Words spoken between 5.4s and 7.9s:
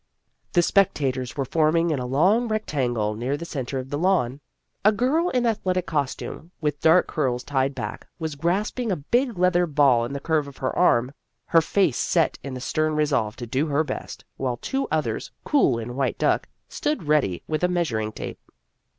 athletic costume, with dark curls tied